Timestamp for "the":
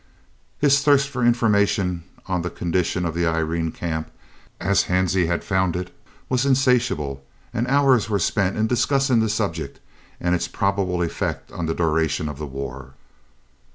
2.41-2.49, 3.13-3.27, 9.19-9.29, 11.67-11.75, 12.39-12.47